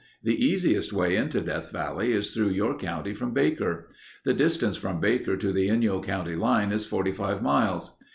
The 0.23 0.43
easiest 0.43 0.91
way 0.91 1.15
into 1.15 1.41
Death 1.41 1.69
Valley 1.69 2.11
is 2.11 2.33
through 2.33 2.49
your 2.49 2.75
county 2.75 3.13
from 3.13 3.35
Baker. 3.35 3.87
The 4.25 4.33
distance 4.33 4.75
from 4.75 4.99
Baker 4.99 5.37
to 5.37 5.51
the 5.53 5.67
Inyo 5.67 6.01
county 6.03 6.33
line 6.33 6.71
is 6.71 6.87
45 6.87 7.43
miles. 7.43 7.99